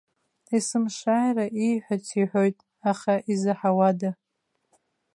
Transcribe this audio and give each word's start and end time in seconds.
Есымшааира 0.55 1.45
ииҳәац 1.65 2.05
иҳәоит, 2.21 2.57
аха 2.91 3.13
изаҳауада. 3.31 4.11